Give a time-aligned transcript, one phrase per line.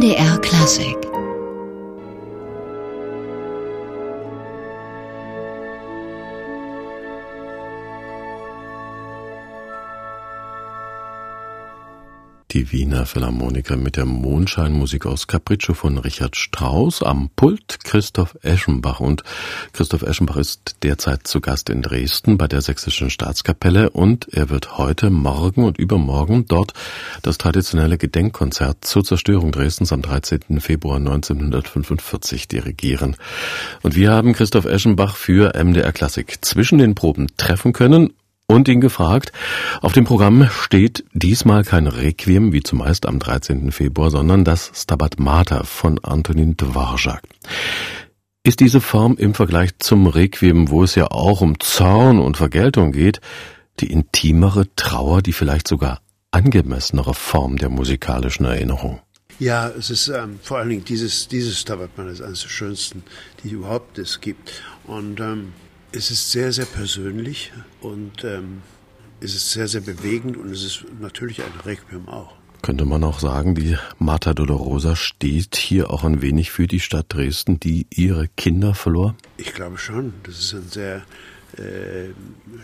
[0.00, 1.09] MDR Klassik
[12.52, 18.98] die Wiener Philharmoniker mit der Mondscheinmusik aus Capriccio von Richard Strauss, am Pult Christoph Eschenbach.
[19.00, 19.22] Und
[19.72, 24.78] Christoph Eschenbach ist derzeit zu Gast in Dresden bei der Sächsischen Staatskapelle und er wird
[24.78, 26.74] heute, morgen und übermorgen dort
[27.22, 30.60] das traditionelle Gedenkkonzert zur Zerstörung Dresdens am 13.
[30.60, 33.16] Februar 1945 dirigieren.
[33.82, 38.10] Und wir haben Christoph Eschenbach für MDR Klassik zwischen den Proben treffen können
[38.50, 39.32] und ihn gefragt.
[39.80, 43.70] Auf dem Programm steht diesmal kein Requiem wie zumeist am 13.
[43.70, 47.22] Februar, sondern das Stabat Mater von Antonin Dvorak.
[48.42, 52.90] Ist diese Form im Vergleich zum Requiem, wo es ja auch um Zorn und Vergeltung
[52.90, 53.20] geht,
[53.78, 56.00] die intimere Trauer, die vielleicht sogar
[56.32, 59.00] angemessenere Form der musikalischen Erinnerung?
[59.38, 63.04] Ja, es ist ähm, vor allen Dingen dieses, dieses Stabat Mater ist eines der schönsten,
[63.44, 64.62] die überhaupt es gibt.
[64.84, 65.52] Und ähm,
[65.92, 68.62] es ist sehr, sehr persönlich und ähm,
[69.20, 72.32] es ist sehr, sehr bewegend und es ist natürlich ein Requiem auch.
[72.62, 77.06] Könnte man auch sagen, die Marta Dolorosa steht hier auch ein wenig für die Stadt
[77.08, 79.14] Dresden, die ihre Kinder verlor?
[79.38, 80.12] Ich glaube schon.
[80.24, 81.02] Das ist ein sehr
[81.56, 82.10] äh,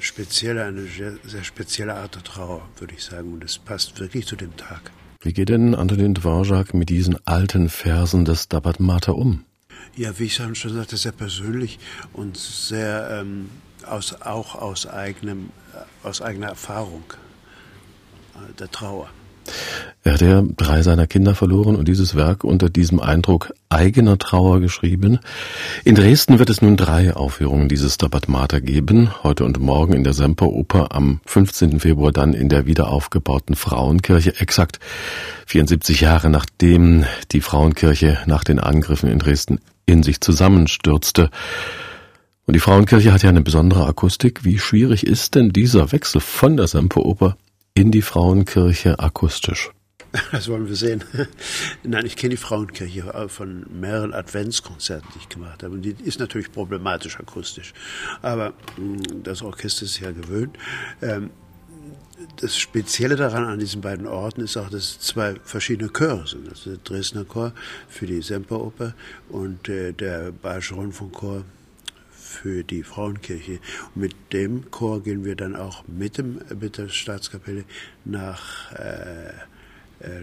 [0.01, 3.33] spezielle, eine sehr, sehr spezielle Art der Trauer, würde ich sagen.
[3.33, 4.93] Und es passt wirklich zu dem Tag.
[5.23, 9.45] Wie geht denn Antonin Dvorak mit diesen alten Versen des Stabat Mater um?
[9.97, 11.79] Ja, wie ich schon sagte, sehr persönlich
[12.13, 13.51] und sehr ähm,
[13.87, 17.05] aus, auch aus, eigenem, äh, aus eigener Erfahrung
[18.35, 19.11] äh, der Trauer.
[20.07, 24.61] Er hat ja drei seiner Kinder verloren und dieses Werk unter diesem Eindruck eigener Trauer
[24.61, 25.19] geschrieben.
[25.85, 29.11] In Dresden wird es nun drei Aufführungen dieses Stabat Mater geben.
[29.25, 31.81] Heute und morgen in der Semperoper, am 15.
[31.81, 34.79] Februar dann in der wiederaufgebauten Frauenkirche, exakt
[35.47, 41.31] 74 Jahre nachdem die Frauenkirche nach den Angriffen in Dresden in sich zusammenstürzte.
[42.47, 44.45] Und die Frauenkirche hat ja eine besondere Akustik.
[44.45, 47.37] Wie schwierig ist denn dieser Wechsel von der Semperoper
[47.75, 49.73] in die Frauenkirche akustisch?
[50.33, 51.05] Das wollen wir sehen.
[51.83, 55.75] Nein, ich kenne die Frauenkirche von mehreren Adventskonzerten, die ich gemacht habe.
[55.75, 57.73] Und die ist natürlich problematisch akustisch.
[58.23, 60.57] Aber hm, das Orchester ist ja gewöhnt.
[61.03, 61.31] Ähm,
[62.39, 66.51] das Spezielle daran an diesen beiden Orten ist auch, dass es zwei verschiedene Chöre sind.
[66.51, 67.53] Das der Dresdner Chor
[67.89, 68.95] für die Semperoper
[69.29, 71.45] und äh, der Bayerische Rundfunkchor
[72.11, 73.61] für die Frauenkirche.
[73.95, 77.65] Und mit dem Chor gehen wir dann auch mit, dem, mit der Staatskapelle
[78.05, 79.33] nach, äh, äh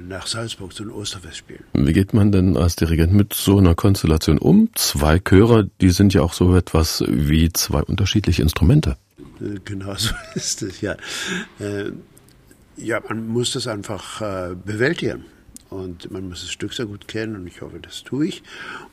[0.07, 1.63] nach Salzburg zu den Osterfestspielen.
[1.73, 4.69] Wie geht man denn als Dirigent mit so einer Konstellation um?
[4.75, 8.97] Zwei Chöre, die sind ja auch so etwas wie zwei unterschiedliche Instrumente.
[9.41, 10.95] Äh, genau so ist es, ja.
[11.59, 11.91] Äh,
[12.77, 15.25] ja, man muss das einfach äh, bewältigen.
[15.69, 18.43] Und man muss das Stück sehr gut kennen und ich hoffe, das tue ich.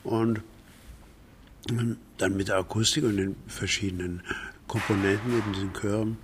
[0.03, 0.41] Und
[2.17, 4.23] dann mit der Akustik und den verschiedenen
[4.65, 6.17] Komponenten, eben diesen Chören,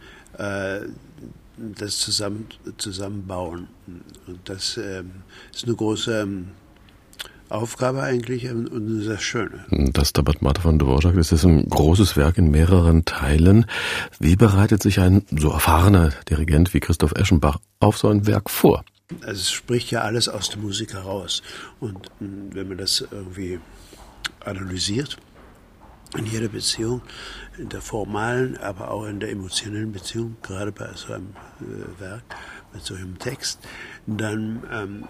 [1.58, 2.48] das zusammen,
[2.78, 3.68] zusammenbauen.
[4.28, 5.12] Und das ähm,
[5.54, 6.50] ist eine große ähm,
[7.50, 9.66] Aufgabe eigentlich und sehr schöne.
[9.70, 13.66] Das Stabat Mater von Dvorak, das ist ein großes Werk in mehreren Teilen.
[14.20, 18.84] Wie bereitet sich ein so erfahrener Dirigent wie Christoph Eschenbach auf so ein Werk vor?
[19.22, 21.42] Also es spricht ja alles aus der Musik heraus.
[21.80, 23.60] Und hm, wenn man das irgendwie
[24.44, 25.18] analysiert,
[26.16, 27.02] in jeder Beziehung,
[27.58, 32.24] in der formalen, aber auch in der emotionellen Beziehung, gerade bei so einem äh, Werk,
[32.74, 33.60] mit so einem Text,
[34.06, 35.08] dann ähm,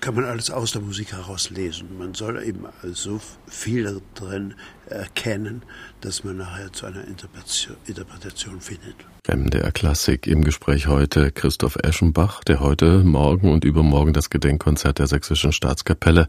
[0.00, 1.98] kann man alles aus der Musik heraus lesen.
[1.98, 4.54] Man soll eben so viel drin
[4.86, 5.62] erkennen,
[6.00, 8.96] dass man nachher zu einer Interpretation, Interpretation findet.
[9.28, 15.06] MDR Klassik im Gespräch heute Christoph Eschenbach, der heute, morgen und übermorgen das Gedenkkonzert der
[15.06, 16.28] Sächsischen Staatskapelle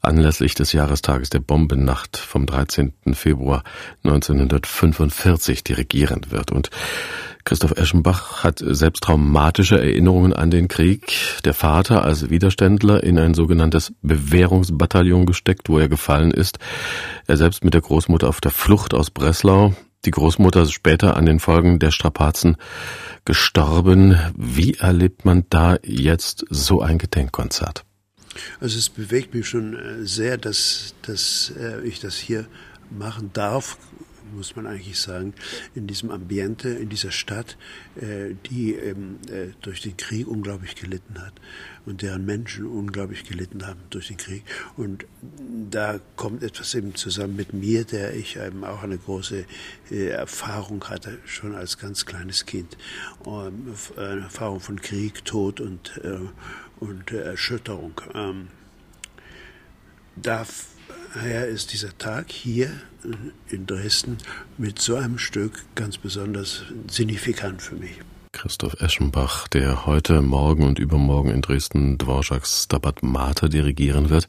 [0.00, 2.92] anlässlich des Jahrestages der Bombennacht vom 13.
[3.14, 3.64] Februar
[4.04, 6.52] 1945 dirigieren wird.
[6.52, 6.70] Und
[7.46, 11.12] Christoph Eschenbach hat selbst traumatische Erinnerungen an den Krieg.
[11.44, 16.58] Der Vater als Widerständler in ein sogenanntes Bewährungsbataillon gesteckt, wo er gefallen ist.
[17.28, 19.74] Er selbst mit der Großmutter auf der Flucht aus Breslau.
[20.04, 22.56] Die Großmutter später an den Folgen der Strapazen
[23.24, 24.18] gestorben.
[24.36, 27.84] Wie erlebt man da jetzt so ein Gedenkkonzert?
[28.58, 32.46] Also es bewegt mich schon äh, sehr, dass, dass äh, ich das hier
[32.90, 33.78] machen darf,
[34.34, 35.34] muss man eigentlich sagen,
[35.74, 37.56] in diesem Ambiente, in dieser Stadt,
[37.96, 41.34] äh, die eben äh, durch den Krieg unglaublich gelitten hat
[41.84, 44.44] und deren Menschen unglaublich gelitten haben durch den Krieg.
[44.76, 45.06] Und
[45.70, 49.44] da kommt etwas eben zusammen mit mir, der ich eben auch eine große
[49.90, 52.76] äh, Erfahrung hatte, schon als ganz kleines Kind.
[53.24, 56.00] eine Erfahrung von Krieg, Tod und,
[56.80, 58.00] und Erschütterung.
[58.14, 58.48] Ähm,
[61.16, 62.70] daher ist dieser Tag hier
[63.48, 64.18] in Dresden
[64.58, 67.98] mit so einem Stück ganz besonders signifikant für mich.
[68.32, 74.28] Christoph Eschenbach, der heute, morgen und übermorgen in Dresden Dvorak's Stabat Mater dirigieren wird,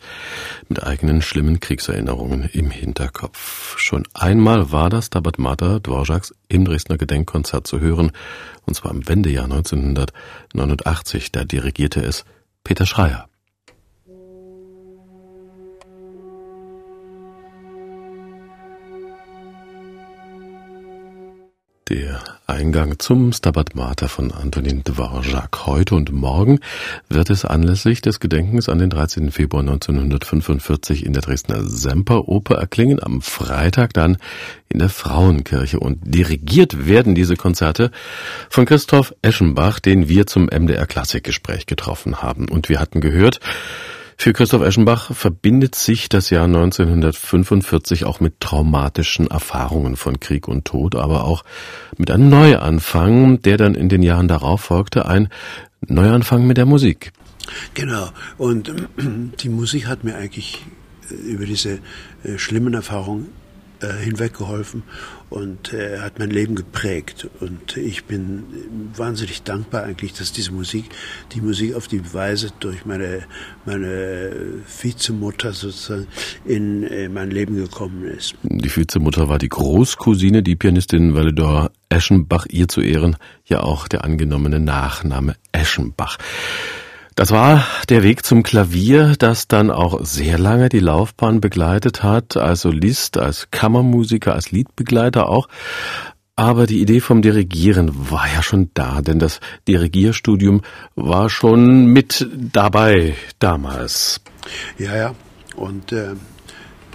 [0.70, 3.78] mit eigenen schlimmen Kriegserinnerungen im Hinterkopf.
[3.78, 8.14] Schon einmal war das Stabat Mater Dvorak's im Dresdner Gedenkkonzert zu hören,
[8.66, 12.24] und zwar im Wendejahr 1989, da dirigierte es
[12.64, 13.28] Peter Schreier.
[21.90, 25.68] Der Eingang zum Stabat Mater von Antonin Dvorak.
[25.68, 26.60] Heute und morgen
[27.08, 29.32] wird es anlässlich des Gedenkens an den 13.
[29.32, 34.18] Februar 1945 in der Dresdner Semperoper erklingen, am Freitag dann
[34.68, 35.80] in der Frauenkirche.
[35.80, 37.92] Und dirigiert werden diese Konzerte
[38.50, 42.50] von Christoph Eschenbach, den wir zum MDR Klassikgespräch getroffen haben.
[42.50, 43.40] Und wir hatten gehört,
[44.20, 50.66] für Christoph Eschenbach verbindet sich das Jahr 1945 auch mit traumatischen Erfahrungen von Krieg und
[50.66, 51.44] Tod, aber auch
[51.98, 55.30] mit einem Neuanfang, der dann in den Jahren darauf folgte, ein
[55.86, 57.12] Neuanfang mit der Musik.
[57.76, 58.10] Genau.
[58.38, 58.74] Und
[59.42, 60.66] die Musik hat mir eigentlich
[61.10, 61.80] äh, über diese
[62.24, 63.28] äh, schlimmen Erfahrungen
[63.82, 64.84] äh, hinweggeholfen
[65.30, 67.28] und äh, hat mein Leben geprägt.
[67.40, 68.44] Und ich bin
[68.96, 70.86] wahnsinnig dankbar eigentlich, dass diese Musik,
[71.34, 73.24] die Musik auf die Weise durch meine,
[73.66, 74.32] meine
[74.82, 76.08] Vizemutter sozusagen
[76.46, 78.36] in äh, mein Leben gekommen ist.
[78.44, 84.04] Die Vizemutter war die Großcousine, die Pianistin Validor Eschenbach, ihr zu Ehren ja auch der
[84.04, 86.18] angenommene Nachname Eschenbach.
[87.18, 92.38] Das war der Weg zum Klavier, das dann auch sehr lange die Laufbahn begleitet hat,
[92.38, 95.48] als Solist, als Kammermusiker, als Liedbegleiter auch.
[96.36, 100.62] Aber die Idee vom Dirigieren war ja schon da, denn das Dirigierstudium
[100.94, 104.22] war schon mit dabei damals.
[104.78, 105.16] Ja, ja.
[105.56, 106.14] Und äh,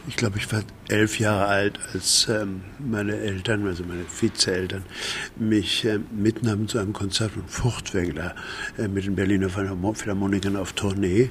[0.06, 0.60] ich glaube, ich war
[0.92, 4.84] elf Jahre alt, als ähm, meine Eltern, also meine Vizeeltern,
[5.36, 8.34] mich äh, mitnahmen zu einem Konzert von Furtwängler
[8.78, 11.30] äh, mit den Berliner Philharmonikern auf Tournee.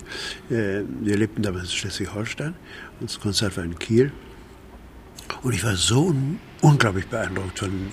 [0.50, 2.56] Äh, wir lebten damals in Schleswig-Holstein
[3.00, 4.12] und das Konzert war in Kiel.
[5.44, 7.88] Und ich war so un unglaublich beeindruckt von,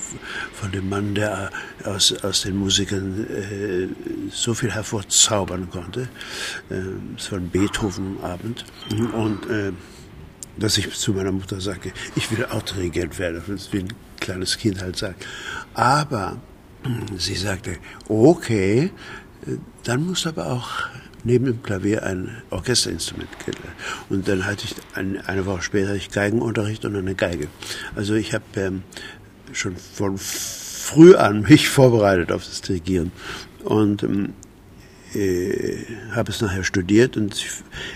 [0.52, 1.50] von dem Mann, der
[1.84, 3.88] aus, aus den Musikern äh,
[4.30, 6.08] so viel hervorzaubern konnte.
[6.70, 6.74] Äh,
[7.16, 8.64] es war ein Beethoven-Abend.
[9.14, 9.72] Und äh,
[10.58, 14.80] dass ich zu meiner Mutter sagte, ich will auch Dirigent werden, wie ein kleines Kind
[14.80, 15.26] halt sagt.
[15.74, 16.40] Aber
[17.16, 17.76] sie sagte,
[18.08, 18.90] okay,
[19.84, 20.68] dann musst du aber auch
[21.24, 23.58] neben dem Klavier ein Orchesterinstrument kennen.
[24.08, 27.48] Und dann hatte ich ein, eine Woche später ich Geigenunterricht und eine Geige.
[27.94, 28.82] Also ich habe ähm,
[29.52, 33.12] schon von früh an mich vorbereitet auf das Dirigieren.
[33.64, 34.34] Und ähm,
[35.14, 37.48] äh, habe es nachher studiert und ich,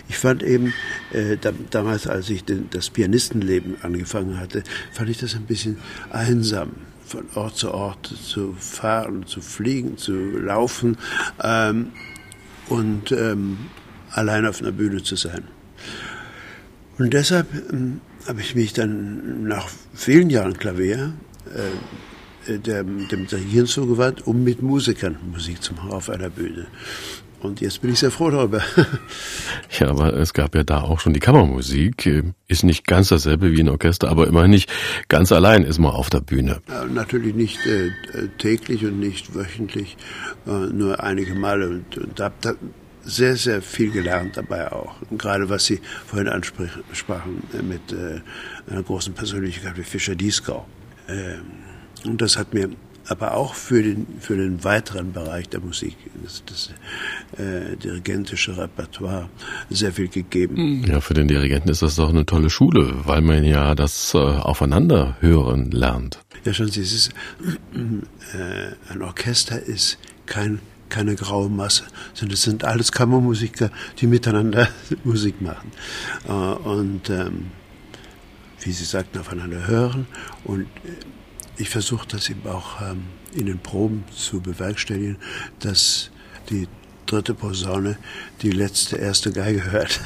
[0.09, 0.73] ich fand eben,
[1.13, 4.63] äh, da, damals, als ich den, das Pianistenleben angefangen hatte,
[4.93, 5.79] fand ich das ein bisschen
[6.11, 6.73] einsam
[7.05, 10.97] von Ort zu Ort zu fahren, zu fliegen, zu laufen
[11.43, 11.93] ähm,
[12.69, 13.59] und ähm,
[14.11, 15.45] allein auf einer Bühne zu sein.
[16.99, 21.13] Und deshalb ähm, habe ich mich dann nach vielen Jahren Klavier
[21.55, 22.12] äh,
[22.49, 26.67] dem, dem Dirigieren zugewandt, um mit Musikern Musik zu machen auf einer Bühne.
[27.43, 28.63] Und jetzt bin ich sehr froh darüber.
[29.81, 32.07] Ja, aber es gab ja da auch schon die Kammermusik.
[32.47, 34.71] Ist nicht ganz dasselbe wie ein Orchester, aber immerhin nicht
[35.09, 36.61] ganz allein ist man auf der Bühne.
[36.69, 37.91] Ja, natürlich nicht äh,
[38.37, 39.97] täglich und nicht wöchentlich,
[40.47, 41.69] äh, nur einige Male.
[41.69, 42.53] Und, und habe da
[43.03, 44.95] sehr, sehr viel gelernt dabei auch.
[45.11, 48.21] Und gerade was Sie vorhin ansprachen äh, mit äh,
[48.71, 50.67] einer großen Persönlichkeit wie Fischer Dieskau.
[51.09, 51.41] Ähm,
[52.05, 52.71] und das hat mir
[53.09, 56.71] aber auch für den, für den weiteren Bereich der Musik, das, das
[57.39, 59.29] äh, dirigentische Repertoire,
[59.71, 60.85] sehr viel gegeben.
[60.87, 64.19] Ja, für den Dirigenten ist das doch eine tolle Schule, weil man ja das äh,
[64.19, 66.21] Aufeinander hören lernt.
[66.45, 67.11] Ja, schon, es ist,
[67.75, 74.69] äh, ein Orchester ist kein keine graue Masse, sondern es sind alles Kammermusiker, die miteinander
[75.05, 75.73] Musik machen.
[76.29, 77.51] Äh, und ähm,
[78.61, 80.07] wie Sie sagten, aufeinander hören
[80.45, 80.91] und äh,
[81.57, 83.05] ich versuche das eben auch ähm,
[83.35, 85.17] in den Proben zu bewerkstelligen,
[85.61, 86.11] dass
[86.51, 86.69] die
[87.07, 87.99] dritte Posaune
[88.43, 90.01] die letzte erste Geige hört.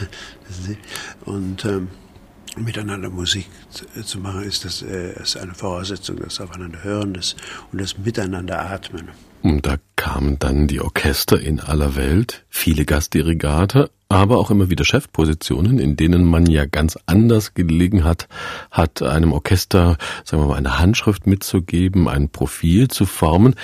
[1.25, 1.89] Und ähm,
[2.57, 3.47] miteinander Musik
[4.05, 7.37] zu machen, ist das äh, ist eine Voraussetzung, das Aufeinander hören das,
[7.71, 9.09] und das Miteinander atmen.
[9.43, 14.85] Und da kamen dann die Orchester in aller Welt, viele Gastdirigate, aber auch immer wieder
[14.85, 18.29] Chefpositionen, in denen man ja ganz anders gelegen hat,
[18.71, 23.55] hat einem Orchester, sagen wir mal, eine Handschrift mitzugeben, ein Profil zu formen.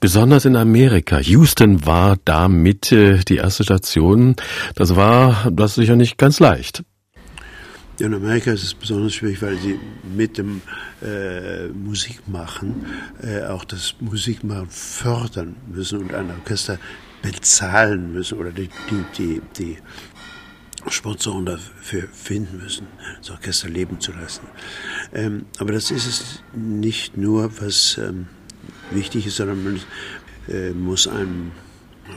[0.00, 1.18] Besonders in Amerika.
[1.18, 4.36] Houston war da mit die erste Station.
[4.74, 6.84] Das war das sicher nicht ganz leicht.
[7.98, 9.80] In Amerika ist es besonders schwierig, weil sie
[10.14, 10.60] mit dem
[11.02, 12.84] äh, Musikmachen
[13.22, 16.78] äh, auch das Musikmachen fördern müssen und ein Orchester
[17.22, 19.78] bezahlen müssen oder die, die, die, die
[20.88, 22.86] Sponsoren dafür finden müssen,
[23.18, 24.46] das Orchester leben zu lassen.
[25.12, 28.26] Ähm, aber das ist es nicht nur, was ähm,
[28.90, 29.80] wichtig ist, sondern man
[30.48, 31.52] äh, muss einen,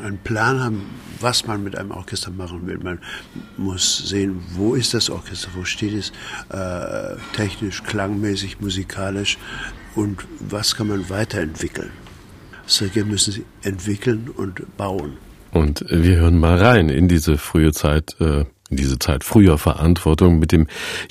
[0.04, 0.86] einen Plan haben,
[1.20, 2.78] was man mit einem Orchester machen will.
[2.78, 3.00] Man
[3.58, 6.12] muss sehen, wo ist das Orchester, wo steht es
[6.50, 9.38] äh, technisch, klangmäßig, musikalisch
[9.96, 11.92] und was kann man weiterentwickeln.
[12.70, 15.18] Solche müssen sie entwickeln und bauen.
[15.52, 20.38] Und wir hören mal rein in diese frühe Zeit, äh, in diese Zeit früher Verantwortung
[20.38, 20.68] mit dem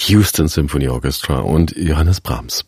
[0.06, 2.64] Houston Symphony Orchestra und Johannes Brahms.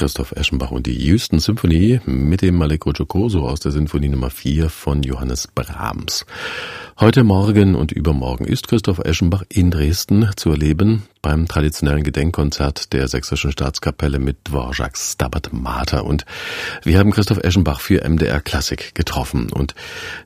[0.00, 4.70] Christoph Eschenbach und die Houston Symphonie mit dem Maleko Giocoso aus der Sinfonie Nummer 4
[4.70, 6.24] von Johannes Brahms.
[6.98, 13.08] Heute Morgen und übermorgen ist Christoph Eschenbach in Dresden zu erleben beim traditionellen Gedenkkonzert der
[13.08, 16.04] Sächsischen Staatskapelle mit Dvorak's Stabat Mater.
[16.04, 16.24] Und
[16.82, 19.52] wir haben Christoph Eschenbach für MDR Klassik getroffen.
[19.52, 19.74] Und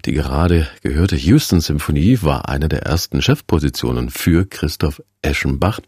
[0.04, 5.80] die gerade gehörte Houston Symphonie war eine der ersten Chefpositionen für Christoph Eschenbach.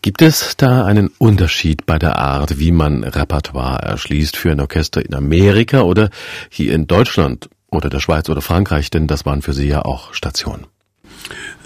[0.00, 5.04] Gibt es da einen Unterschied bei der Art, wie man Repertoire erschließt für ein Orchester
[5.04, 6.10] in Amerika oder
[6.50, 7.48] hier in Deutschland?
[7.72, 10.66] oder der Schweiz oder Frankreich, denn das waren für Sie ja auch Stationen.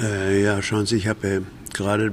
[0.00, 1.40] Äh, ja, schauen Sie, ich habe äh,
[1.74, 2.12] gerade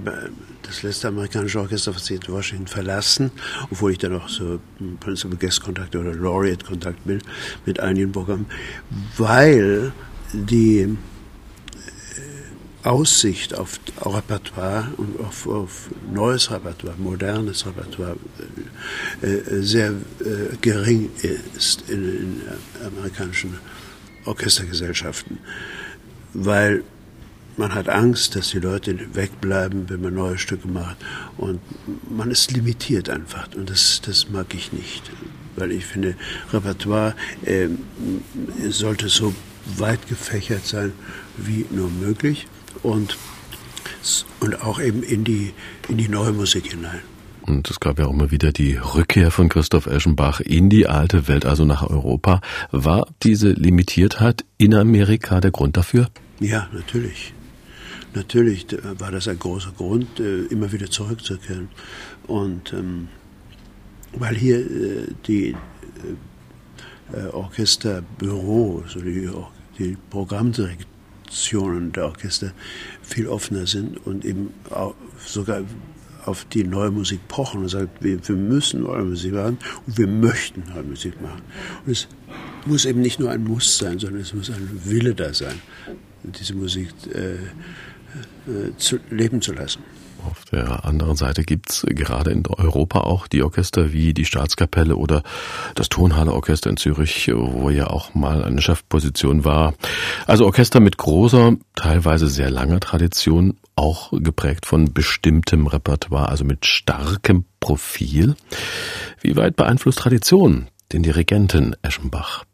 [0.63, 3.31] das letzte amerikanische Orchester von Washington verlassen,
[3.69, 4.59] obwohl ich dann auch so
[4.99, 7.21] Principal Guest Kontakt oder Laureate Kontakt bin
[7.65, 8.47] mit einigen Programmen,
[9.17, 9.93] weil
[10.33, 10.89] die äh,
[12.83, 18.17] Aussicht auf Repertoire und auf, auf neues Repertoire, modernes Repertoire
[19.21, 21.09] äh, äh sehr äh, gering
[21.55, 22.41] ist in, in
[22.85, 23.57] amerikanischen
[24.25, 25.39] Orchestergesellschaften,
[26.33, 26.83] weil
[27.55, 30.97] man hat Angst, dass die Leute wegbleiben, wenn man neue Stücke macht.
[31.37, 31.59] Und
[32.09, 33.47] man ist limitiert einfach.
[33.55, 35.11] Und das, das mag ich nicht.
[35.55, 36.15] Weil ich finde,
[36.51, 37.67] Repertoire äh,
[38.69, 39.35] sollte so
[39.77, 40.93] weit gefächert sein
[41.37, 42.47] wie nur möglich.
[42.81, 43.17] Und,
[44.39, 45.53] und auch eben in die,
[45.89, 47.01] in die neue Musik hinein.
[47.45, 51.27] Und es gab ja auch immer wieder die Rückkehr von Christoph Eschenbach in die alte
[51.27, 52.39] Welt, also nach Europa.
[52.71, 56.09] War diese Limitiertheit in Amerika der Grund dafür?
[56.39, 57.33] Ja, natürlich.
[58.13, 61.69] Natürlich war das ein großer Grund, äh, immer wieder zurückzukehren.
[62.27, 63.09] Und ähm,
[64.13, 65.55] weil hier äh, die
[67.11, 69.29] äh, Orchesterbüros oder die,
[69.79, 69.97] die
[71.33, 72.53] Programmdirektionen der Orchester
[73.01, 75.63] viel offener sind und eben auch sogar
[76.25, 80.07] auf die neue Musik pochen und sagen, wir, wir müssen neue Musik machen und wir
[80.07, 81.41] möchten neue Musik machen.
[81.85, 82.07] Und es
[82.65, 85.59] muss eben nicht nur ein Muss sein, sondern es muss ein Wille da sein,
[86.23, 89.83] diese Musik äh, äh, zu, leben zu lassen.
[90.29, 95.23] Auf der anderen Seite gibt's gerade in Europa auch die Orchester wie die Staatskapelle oder
[95.75, 99.73] das Tonhalle Orchester in Zürich, wo ja auch mal eine Chefposition war.
[100.25, 106.65] Also Orchester mit großer, teilweise sehr langer Tradition, auch geprägt von bestimmtem Repertoire, also mit
[106.65, 108.35] starkem Profil.
[109.21, 112.45] Wie weit beeinflusst Tradition den Dirigenten Eschenbach?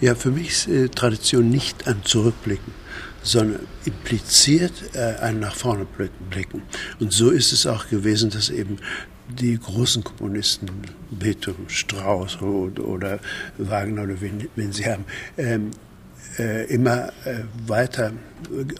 [0.00, 2.72] Ja, für mich ist äh, Tradition nicht ein Zurückblicken
[3.24, 5.86] sondern impliziert äh, ein nach vorne
[6.30, 6.62] blicken.
[7.00, 8.78] Und so ist es auch gewesen, dass eben
[9.28, 10.68] die großen Komponisten,
[11.10, 13.18] Beethoven, Strauss oder,
[13.56, 15.04] Wagner oder wen, wen sie haben,
[15.38, 15.83] ähm, äh,
[16.38, 18.12] immer äh, weiter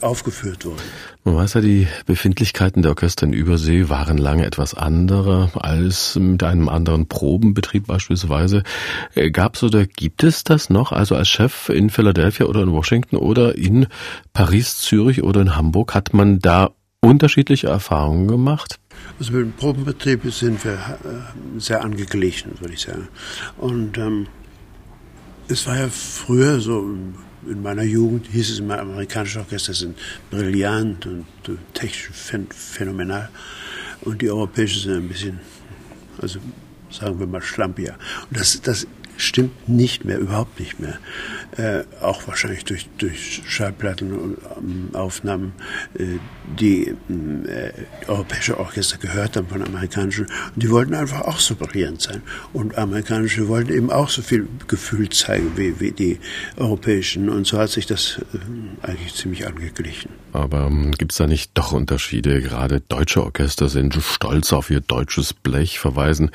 [0.01, 0.83] aufgeführt wurden.
[1.25, 6.43] Man weiß ja, die Befindlichkeiten der Orchester in Übersee waren lange etwas andere als mit
[6.43, 8.63] einem anderen Probenbetrieb beispielsweise.
[9.15, 10.93] Äh, Gab es oder gibt es das noch?
[10.93, 13.87] Also als Chef in Philadelphia oder in Washington oder in
[14.33, 16.71] Paris, Zürich oder in Hamburg hat man da
[17.01, 18.79] unterschiedliche Erfahrungen gemacht?
[19.19, 20.79] Also mit dem Probenbetrieb sind wir
[21.59, 23.09] sehr angeglichen, würde ich sagen.
[23.59, 24.27] Und ähm,
[25.49, 26.87] es war ja früher so
[27.49, 29.99] in meiner Jugend hieß es immer, amerikanische Orchester sind
[30.31, 31.27] brillant und
[31.73, 32.11] technisch
[32.51, 33.29] phänomenal.
[34.03, 35.41] Und die europäischen sind ein bisschen,
[36.21, 36.39] also
[36.91, 37.97] sagen wir mal, schlampiger.
[38.31, 38.87] Und das, das
[39.17, 40.99] stimmt nicht mehr, überhaupt nicht mehr.
[41.57, 44.39] Äh, auch wahrscheinlich durch, durch Schallplatten und
[45.25, 45.53] ähm,
[45.95, 46.05] äh,
[46.59, 47.73] die äh,
[48.09, 50.27] europäische Orchester gehört haben von amerikanischen.
[50.27, 52.23] Und die wollten einfach auch so brillant sein.
[52.53, 56.19] Und amerikanische wollten eben auch so viel Gefühl zeigen wie, wie die
[56.57, 57.29] europäischen.
[57.29, 60.11] Und so hat sich das äh, eigentlich ziemlich angeglichen.
[60.33, 62.43] Aber ähm, gibt es da nicht doch Unterschiede?
[62.43, 66.33] Gerade deutsche Orchester sind stolz auf ihr deutsches Blech, verweisen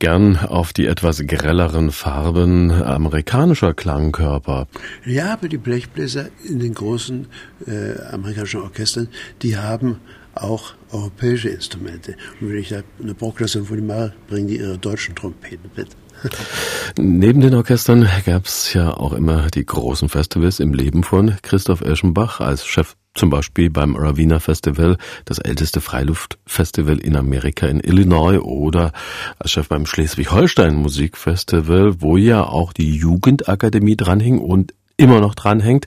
[0.00, 4.68] gern auf die etwas grelleren Farben Farben amerikanischer Klangkörper.
[5.04, 7.26] Ja, aber die Blechbläser in den großen
[7.66, 9.08] äh, amerikanischen Orchestern,
[9.42, 10.00] die haben
[10.34, 12.16] auch europäische Instrumente.
[12.40, 15.88] Und wenn ich da eine Bruckner-Symphonie mache, bringen die ihre deutschen Trompeten mit.
[16.98, 21.82] Neben den Orchestern gab es ja auch immer die großen Festivals im Leben von Christoph
[21.82, 28.38] Eschenbach als Chef zum Beispiel beim Ravina Festival, das älteste Freiluftfestival in Amerika in Illinois
[28.38, 28.92] oder
[29.38, 35.86] als Chef beim Schleswig-Holstein Musikfestival, wo ja auch die Jugendakademie dranhing und immer noch dranhängt.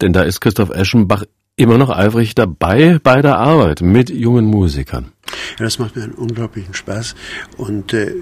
[0.00, 1.24] Denn da ist Christoph Eschenbach
[1.56, 5.12] immer noch eifrig dabei bei der Arbeit mit jungen Musikern.
[5.58, 7.14] Ja, das macht mir einen unglaublichen Spaß
[7.56, 8.14] und äh,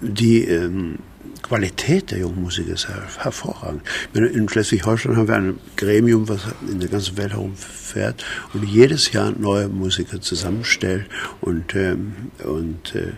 [0.00, 0.98] die ähm,
[1.42, 3.82] Qualität der jungen Musiker ist hervorragend.
[4.14, 9.32] In Schleswig-Holstein haben wir ein Gremium, was in der ganzen Welt herumfährt und jedes Jahr
[9.32, 11.06] neue Musiker zusammenstellt
[11.40, 13.12] und, ähm, und äh,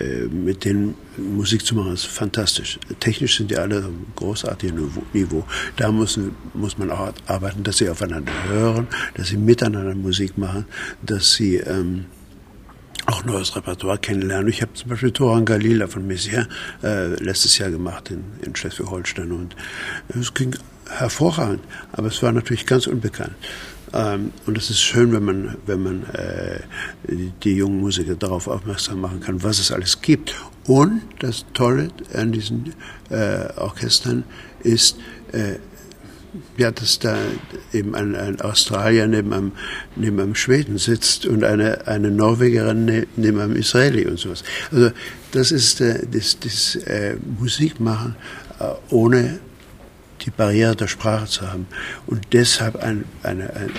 [0.00, 2.78] äh mit denen Musik zu machen, ist fantastisch.
[3.00, 5.44] Technisch sind die alle auf einem großartigen Niveau.
[5.76, 10.66] Da müssen, muss man auch arbeiten, dass sie aufeinander hören, dass sie miteinander Musik machen,
[11.02, 12.06] dass sie ähm,
[13.06, 14.48] auch neues Repertoire kennenlernen.
[14.48, 16.48] Ich habe zum Beispiel Toran Galila von Messier
[16.82, 19.56] äh, letztes Jahr gemacht in, in Schleswig-Holstein und
[20.08, 20.56] es ging
[20.88, 23.34] hervorragend, aber es war natürlich ganz unbekannt.
[23.92, 26.60] Ähm, und es ist schön, wenn man, wenn man äh,
[27.08, 30.34] die, die jungen Musiker darauf aufmerksam machen kann, was es alles gibt.
[30.66, 32.74] Und das Tolle an diesen
[33.10, 34.24] äh, Orchestern
[34.62, 34.98] ist,
[35.32, 35.54] äh,
[36.56, 37.16] ja, dass da
[37.72, 39.52] eben ein, ein Australier neben einem,
[39.94, 44.44] neben einem Schweden sitzt und eine, eine Norwegerin ne, neben einem Israeli und sowas.
[44.70, 44.90] Also
[45.32, 48.16] das ist äh, das, das äh, Musikmachen
[48.58, 49.38] äh, ohne
[50.22, 51.66] die Barriere der Sprache zu haben.
[52.06, 53.70] Und deshalb ein, eine, eine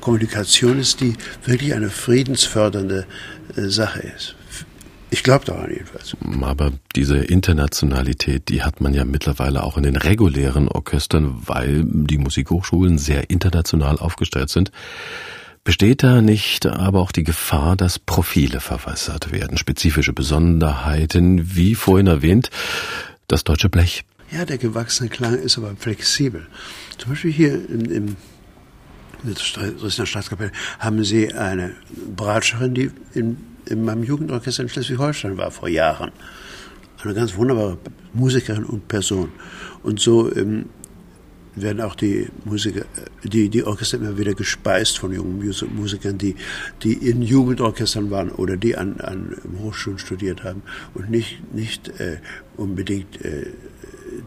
[0.00, 1.14] Kommunikation ist, die
[1.44, 3.06] wirklich eine friedensfördernde
[3.56, 4.34] äh, Sache ist.
[5.12, 6.16] Ich glaube daran jedenfalls.
[6.40, 12.16] Aber diese Internationalität, die hat man ja mittlerweile auch in den regulären Orchestern, weil die
[12.16, 14.72] Musikhochschulen sehr international aufgestellt sind.
[15.64, 22.06] Besteht da nicht aber auch die Gefahr, dass Profile verwässert werden, spezifische Besonderheiten, wie vorhin
[22.06, 22.48] erwähnt,
[23.28, 24.06] das deutsche Blech?
[24.30, 26.46] Ja, der gewachsene Klang ist aber flexibel.
[26.96, 28.16] Zum Beispiel hier im, im
[29.24, 31.76] in der Staatskapelle haben sie eine
[32.16, 36.12] Bratscherin, die in in meinem Jugendorchester in Schleswig-Holstein war vor Jahren.
[37.02, 37.78] Eine ganz wunderbare
[38.12, 39.32] Musikerin und Person.
[39.82, 40.66] Und so ähm,
[41.54, 42.84] werden auch die Musiker,
[43.24, 46.36] die, die Orchester immer wieder gespeist von jungen Musikern, die,
[46.82, 50.62] die in Jugendorchestern waren oder die an, an Hochschulen studiert haben
[50.94, 52.18] und nicht, nicht äh,
[52.56, 53.46] unbedingt äh,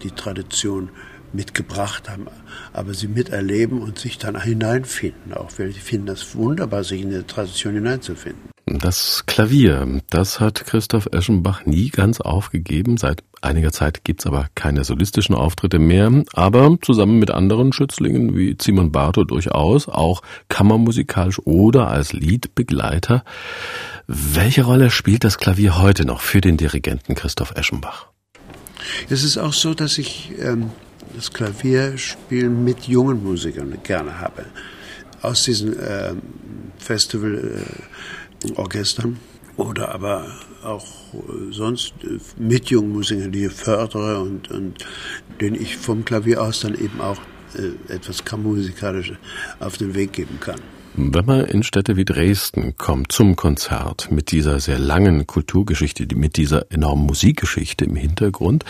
[0.04, 0.90] die Tradition
[1.34, 2.28] mitgebracht haben,
[2.74, 5.34] aber sie miterleben und sich dann hineinfinden.
[5.34, 8.55] Auch weil sie finden das wunderbar, sich in die Tradition hineinzufinden.
[8.80, 12.98] Das Klavier, das hat Christoph Eschenbach nie ganz aufgegeben.
[12.98, 18.58] Seit einiger Zeit gibt's aber keine solistischen Auftritte mehr, aber zusammen mit anderen Schützlingen wie
[18.62, 23.24] Simon Bartow durchaus, auch kammermusikalisch oder als Liedbegleiter.
[24.08, 28.08] Welche Rolle spielt das Klavier heute noch für den Dirigenten Christoph Eschenbach?
[29.10, 30.70] Es ist auch so, dass ich ähm,
[31.16, 34.46] das Klavierspielen mit jungen Musikern gerne habe.
[35.22, 36.22] Aus diesen ähm,
[36.78, 38.25] Festival äh,
[38.56, 39.18] Orchestern
[39.58, 40.26] oder aber
[40.64, 40.86] auch
[41.52, 41.94] sonst
[42.38, 44.86] mit jungen Musikern, die ich fördere und, und
[45.40, 47.20] denen ich vom Klavier aus dann eben auch
[47.56, 49.18] äh, etwas Kammermusikalisches
[49.60, 50.60] auf den Weg geben kann.
[50.98, 56.38] Wenn man in Städte wie Dresden kommt zum Konzert mit dieser sehr langen Kulturgeschichte, mit
[56.38, 58.64] dieser enormen Musikgeschichte im Hintergrund,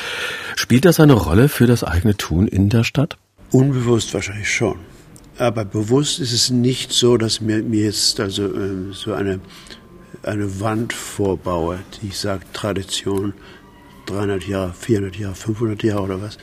[0.56, 3.18] spielt das eine Rolle für das eigene Tun in der Stadt?
[3.52, 4.78] Unbewusst wahrscheinlich schon.
[5.38, 9.40] Aber bewusst ist es nicht so, dass mir, mir jetzt also äh, so eine,
[10.24, 13.34] eine Wand vorbaue, die ich sage Tradition
[14.06, 16.38] 300 Jahre, 400 Jahre, 500 Jahre oder was,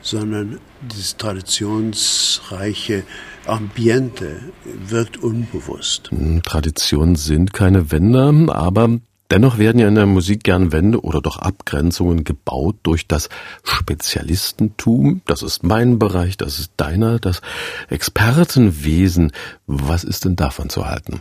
[0.00, 3.02] sondern dieses traditionsreiche
[3.46, 4.40] Ambiente
[4.88, 6.10] wirkt unbewusst.
[6.10, 9.00] Hm, Traditionen sind keine Wände, aber
[9.30, 13.28] Dennoch werden ja in der Musik gern Wände oder doch Abgrenzungen gebaut durch das
[13.62, 15.22] Spezialistentum.
[15.26, 17.40] Das ist mein Bereich, das ist deiner, das
[17.88, 19.30] Expertenwesen.
[19.66, 21.20] Was ist denn davon zu halten?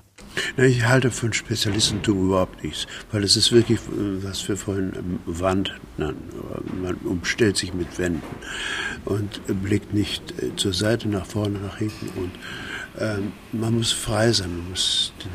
[0.58, 5.20] Ich halte von Spezialistentum überhaupt nichts, weil es ist wirklich, äh, was wir vorhin ähm,
[5.26, 6.82] Wand nannten.
[6.82, 8.22] Man umstellt sich mit Wänden
[9.06, 12.10] und blickt nicht äh, zur Seite, nach vorne, nach hinten.
[12.18, 12.32] Und
[13.00, 15.32] ähm, man muss frei sein, man muss den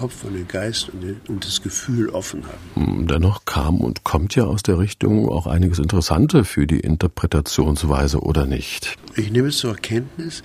[0.00, 2.86] Kopf und den Geist und, den, und, das Gefühl offen haben.
[2.86, 8.20] Hm, dennoch kam und kommt ja aus der Richtung auch einiges Interessante für die Interpretationsweise,
[8.20, 8.96] oder nicht?
[9.16, 10.42] Ich nehme es zur Kenntnis.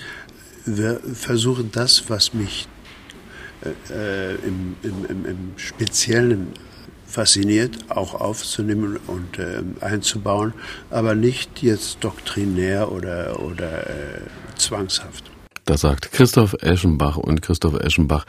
[0.65, 2.67] Wir versuchen das, was mich
[3.61, 6.47] äh, äh im, im, im, im Speziellen
[7.05, 10.53] fasziniert, auch aufzunehmen und äh, einzubauen,
[10.89, 14.21] aber nicht jetzt doktrinär oder, oder äh,
[14.57, 15.31] zwangshaft.
[15.63, 18.25] Da sagt Christoph Eschenbach und Christoph Eschenbach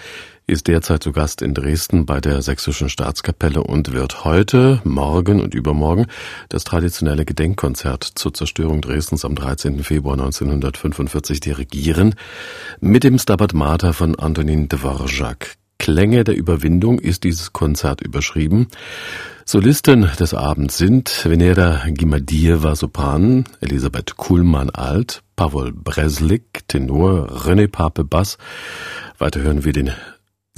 [0.46, 5.54] ist derzeit zu Gast in Dresden bei der Sächsischen Staatskapelle und wird heute, morgen und
[5.54, 6.06] übermorgen
[6.48, 9.82] das traditionelle Gedenkkonzert zur Zerstörung Dresdens am 13.
[9.82, 12.14] Februar 1945 dirigieren
[12.80, 15.56] mit dem Stabat Mater von Antonin Dvorak.
[15.78, 18.68] Klänge der Überwindung ist dieses Konzert überschrieben.
[19.44, 28.04] Solisten des Abends sind Venera Gimadieva Sopran, Elisabeth Kuhlmann Alt, Pavol Breslik Tenor, René Pape
[28.04, 28.38] Bass.
[29.18, 29.90] Weiter hören wir den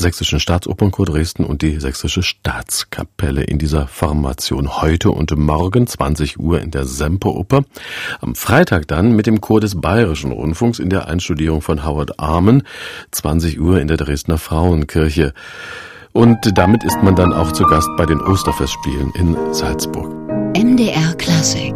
[0.01, 6.61] Sächsischen Staatsopernchor Dresden und die Sächsische Staatskapelle in dieser Formation heute und morgen 20 Uhr
[6.61, 7.65] in der Semperoper.
[8.21, 12.63] Am Freitag dann mit dem Chor des Bayerischen Rundfunks in der Einstudierung von Howard Armen
[13.11, 15.35] 20 Uhr in der Dresdner Frauenkirche.
[16.13, 20.15] Und damit ist man dann auch zu Gast bei den Osterfestspielen in Salzburg.
[20.57, 21.75] MDR Klassik